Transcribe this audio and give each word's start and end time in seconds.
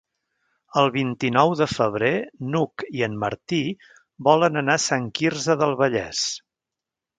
El 0.83 0.87
vint-i-nou 0.93 1.53
de 1.59 1.67
febrer 1.73 2.09
n'Hug 2.55 2.87
i 3.01 3.05
en 3.09 3.19
Martí 3.25 3.61
volen 4.31 4.65
anar 4.65 4.81
a 4.81 4.85
Sant 4.89 5.09
Quirze 5.21 5.61
del 5.63 5.79
Vallès. 5.85 6.27